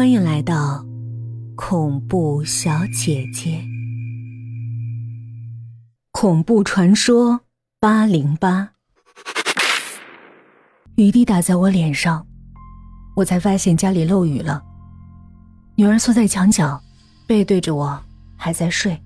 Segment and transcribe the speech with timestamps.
[0.00, 0.82] 欢迎来到
[1.54, 3.62] 恐怖小姐姐。
[6.10, 7.42] 恐怖传说
[7.78, 8.70] 八零八，
[10.94, 12.26] 雨滴打在我脸上，
[13.14, 14.62] 我才发现家里漏雨了。
[15.76, 16.82] 女儿缩在墙角，
[17.26, 18.02] 背对着我，
[18.38, 18.98] 还在睡。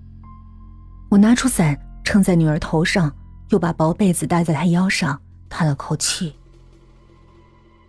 [1.11, 3.13] 我拿出伞撑在女儿头上，
[3.49, 6.37] 又把薄被子搭在她腰上，叹了口气。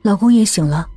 [0.01, 0.89] 老公也醒了。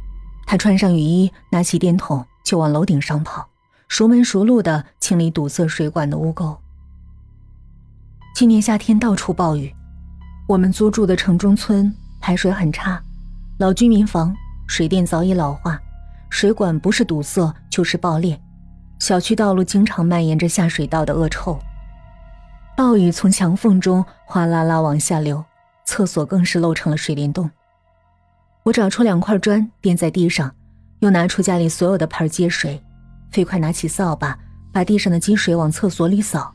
[0.51, 3.47] 他穿上雨衣，拿起电筒就往楼顶上跑，
[3.87, 6.57] 熟门熟路的清理堵塞水管的污垢。
[8.35, 9.71] 今年夏天到处暴雨，
[10.49, 12.99] 我们租住的城中村排水很差，
[13.59, 14.35] 老居民房
[14.67, 15.79] 水电早已老化，
[16.31, 18.41] 水管不是堵塞就是爆裂，
[19.01, 21.59] 小区道路经常蔓延着下水道的恶臭。
[22.75, 25.45] 暴雨从墙缝中哗啦啦往下流，
[25.85, 27.51] 厕所更是漏成了水帘洞。
[28.69, 30.55] 我找出两块砖垫在地上，
[30.99, 32.79] 又拿出家里所有的盆接水，
[33.31, 34.39] 飞快拿起扫把
[34.71, 36.55] 把地上的积水往厕所里扫。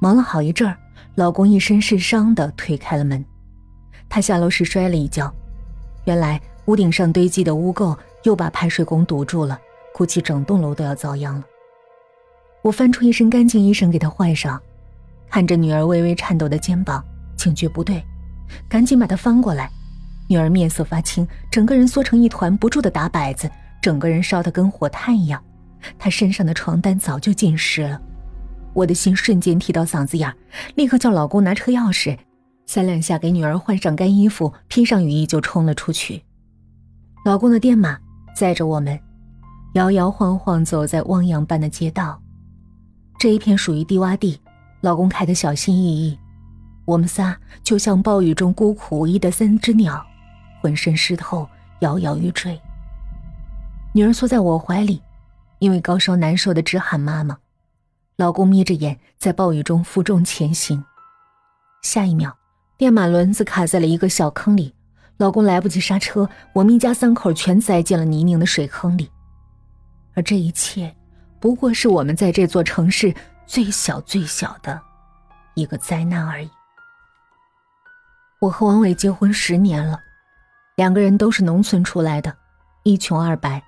[0.00, 0.74] 忙了好一阵儿，
[1.16, 3.22] 老公一身是伤的推开了门。
[4.08, 5.30] 他下楼时摔了一跤，
[6.06, 9.60] 原来屋顶上堆积的污垢又把排水孔堵住了，
[9.92, 11.44] 估计整栋楼都要遭殃了。
[12.62, 14.58] 我翻出一身干净衣裳给他换上，
[15.28, 17.04] 看着女儿微微颤抖的肩膀，
[17.36, 18.02] 警觉不对，
[18.66, 19.70] 赶紧把她翻过来。
[20.28, 25.42] 女儿面色发青，整个人缩成一团，不住的打摆子，整个人烧得跟火炭一样。
[25.98, 28.00] 她身上的床单早就浸湿了，
[28.74, 30.32] 我的心瞬间提到嗓子眼
[30.74, 32.18] 立刻叫老公拿车钥匙，
[32.66, 36.22] 三两下给女儿换上干衣服，披上雨衣就冲了出去。
[37.24, 37.98] 老公的电马
[38.36, 38.98] 载着我们，
[39.74, 42.20] 摇摇晃晃走在汪洋般的街道。
[43.18, 44.38] 这一片属于低洼地，
[44.82, 46.18] 老公开得小心翼翼，
[46.84, 50.04] 我们仨就像暴雨中孤苦无依的三只鸟。
[50.60, 51.48] 浑身湿透，
[51.80, 52.60] 摇摇欲坠。
[53.92, 55.02] 女儿缩在我怀里，
[55.58, 57.38] 因为高烧难受的直喊妈妈。
[58.16, 60.84] 老公眯着眼，在暴雨中负重前行。
[61.82, 62.36] 下一秒，
[62.76, 64.74] 电马轮子卡在了一个小坑里，
[65.16, 69.10] 老公来不及刹车，我们一家三口全栽进了泥泞的水坑里。
[70.14, 70.94] 而这一切，
[71.38, 73.14] 不过是我们在这座城市
[73.46, 74.80] 最小最小的
[75.54, 76.50] 一个灾难而已。
[78.40, 80.00] 我和王伟结婚十年了。
[80.78, 82.32] 两个人都是农村出来的，
[82.84, 83.60] 一穷二白。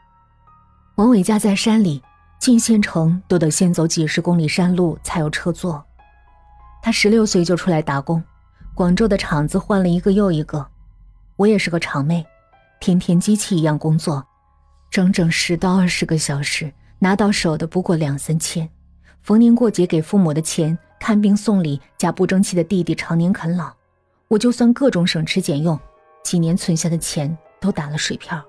[0.95, 2.01] 王伟家在山里，
[2.39, 5.85] 进县城都得先走几十公里山路才有车坐。
[6.81, 8.23] 他十六岁就出来打工，
[8.77, 10.65] 广州的厂子换了一个又一个。
[11.35, 12.25] 我也是个厂妹，
[12.79, 14.25] 天天机器一样工作，
[14.89, 18.71] 整整十到二十个小时，拿到手的不过两三千。
[19.21, 23.73] 逢年过节给父母的钱，看病送礼，家不争气的弟弟常年啃老，
[24.29, 25.77] 我就算各种省吃俭用。
[26.23, 28.43] 几年存下的钱都打了水漂。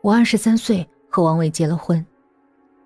[0.00, 2.04] 我二十三岁和王伟结了婚，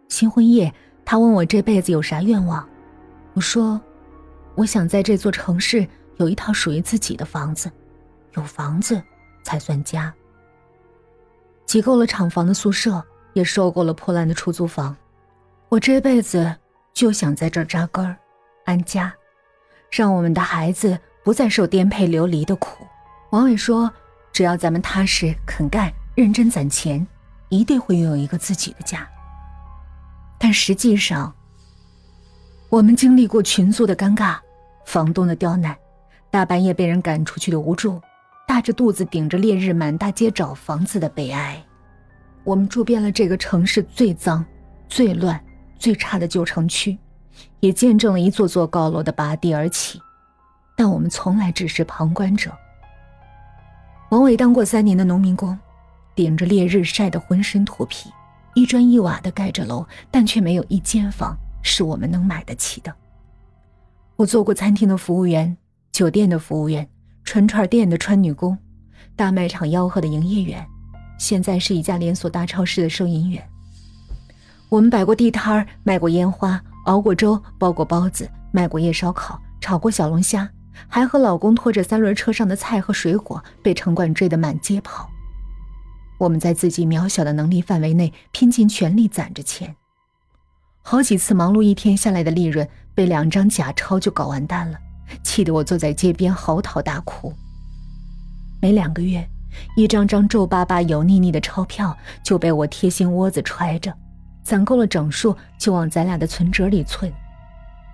[0.09, 0.72] 新婚夜，
[1.04, 2.66] 他问我这辈子有啥愿望，
[3.34, 3.81] 我说，
[4.54, 7.70] 我想在这座城市有一套属于自己的房子，
[8.32, 9.03] 有房子
[9.43, 10.12] 才算家。
[11.66, 13.03] 挤够了厂房的宿舍，
[13.34, 14.97] 也受够了破烂的出租房，
[15.69, 16.54] 我这辈子
[16.93, 18.16] 就想在这扎根儿，
[18.64, 19.12] 安家，
[19.91, 22.87] 让我们的孩子不再受颠沛流离的苦。
[23.32, 23.91] 王伟说
[24.31, 27.06] ：“只要咱们踏实肯干、认真攒钱，
[27.48, 29.09] 一定会拥有一个自己的家。”
[30.38, 31.32] 但实际上，
[32.69, 34.37] 我们经历过群租的尴尬、
[34.84, 35.75] 房东的刁难、
[36.31, 37.98] 大半夜被人赶出去的无助、
[38.47, 41.59] 大着肚子顶着烈日满大街找房子的悲哀。
[42.44, 44.44] 我们住遍了这个城市最脏、
[44.91, 45.43] 最乱、
[45.78, 46.99] 最差的旧城区，
[47.60, 49.99] 也见证了一座座高楼的拔地而起，
[50.76, 52.53] 但我们从来只是旁观者。
[54.12, 55.59] 王伟当过三年的农民工，
[56.15, 58.11] 顶着烈日晒得浑身脱皮，
[58.53, 62.95] 一砖一瓦的盖着楼，但却没有一间房是我们能买得起的。
[64.17, 65.56] 我做过餐厅的服务员，
[65.93, 66.87] 酒店的服务员，
[67.25, 68.59] 串串店的穿女工，
[69.17, 70.62] 大卖场吆喝的营业员，
[71.17, 73.43] 现在是一家连锁大超市的收银员。
[74.69, 80.47] 我们摆过地摊儿，卖过烟花，熬过粥，包过包子，卖过夜烧烤，炒过小龙虾。
[80.88, 85.08] 还和老公拖着三轮车上的菜和水果，被城管追得满街跑。
[86.19, 89.75] 我们在自己渺小的能力范围内拼尽全力攒着钱，
[90.82, 94.79] 好几次忙碌一天下来的利润被两张假钞就搞完蛋了，
[95.25, 97.32] 气得我坐在街边嚎啕大哭。
[98.61, 99.29] 每两个月，
[99.76, 103.93] 一张张皱巴巴、油腻腻的钞票就被我贴心窝子揣着，
[104.44, 107.12] 攒够了整数就往咱俩的存折里存。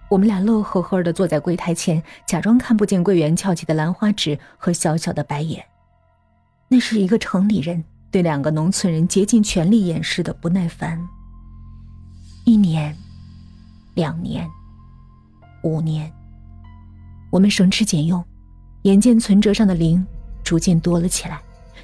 [0.09, 5.65] 我们俩乐呵呵地坐在柜台前，假装看不见柜员翘起的兰花指和小小的白眼。
[6.69, 10.99] 那是一个城里人对两个农村人竭尽全力掩饰的不耐烦。
[12.45, 12.97] 一年，
[13.95, 14.49] 两年，
[15.63, 16.11] 五年，
[17.31, 18.25] 我们省吃俭用，
[18.83, 20.07] 眼见存折上的零
[20.43, 21.39] 逐渐多了起来，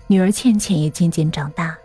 [0.07, 1.77] 女儿倩倩也渐渐长大。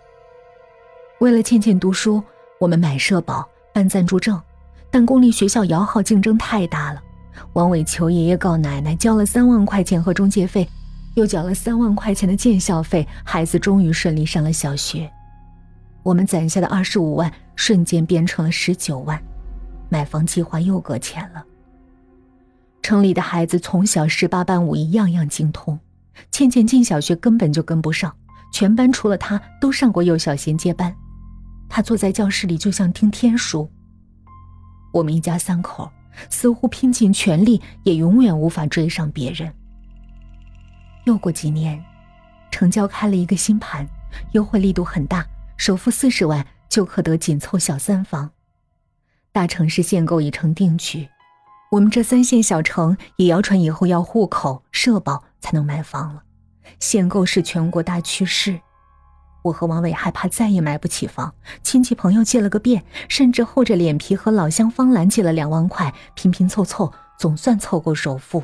[1.19, 2.23] 为了倩倩读书，
[2.61, 4.41] 我们买社保、办暂住证，
[4.91, 7.01] 但公立学校摇号竞争太大了。
[7.53, 10.67] 王伟求爷爷告奶奶，交了三万块钱和中介费，
[11.15, 15.09] 又缴了三万块钱的建校费，孩子终于顺利上了小学。
[16.03, 19.21] 我们攒下的二十五万瞬间变成了十九万，
[19.89, 21.43] 买房计划又搁浅了。
[22.81, 25.79] 城里的孩子从小十八般武艺样样精通，
[26.31, 28.13] 倩倩进小学根本就跟不上，
[28.51, 30.93] 全班除了她都上过幼小衔接班。
[31.67, 33.69] 他坐在教室里，就像听天书。
[34.91, 35.91] 我们一家三口
[36.29, 39.53] 似乎拼尽全力，也永远无法追上别人。
[41.05, 41.83] 又过几年，
[42.51, 43.87] 成交开了一个新盘，
[44.33, 45.25] 优惠力度很大，
[45.57, 48.31] 首付四十万就可得紧凑小三房。
[49.31, 51.07] 大城市限购已成定局，
[51.71, 56.23] 我们这三线小城也谣传以后要户口、社保才能买房了。
[56.79, 58.59] 限购是全国大趋势。
[59.41, 61.33] 我和王伟害怕再也买不起房，
[61.63, 68.43] 亲戚朋友借了个遍，甚至厚着脸皮和老乡方兰借了两万块，拼拼凑凑，总算凑够首付。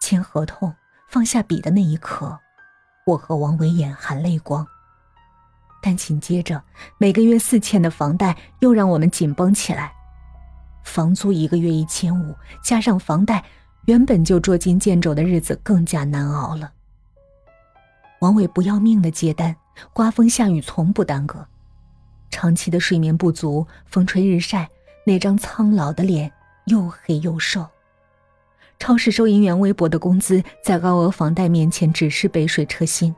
[0.00, 0.72] 签合同、
[1.08, 2.38] 放下笔的那一刻，
[3.06, 4.66] 我和王伟眼含泪光。
[5.82, 6.62] 但紧接着，
[6.98, 9.92] 每个月四千的房贷又让我们紧绷起来，
[10.84, 13.44] 房租一个月一千五，加上房贷，
[13.86, 16.70] 原本就捉襟见肘的日子更加难熬了。
[18.22, 19.56] 王伟不要命的接单。
[19.92, 21.44] 刮风下雨从不耽搁，
[22.30, 24.70] 长期的睡眠不足，风吹日晒，
[25.04, 26.30] 那张苍老的脸
[26.66, 27.66] 又黑又瘦。
[28.78, 33.12] 超市收银员微薄的工资，在高额房贷面前只是杯水车薪。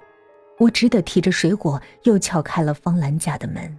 [0.59, 3.77] 我只得提着水果，又敲开了方兰家的门。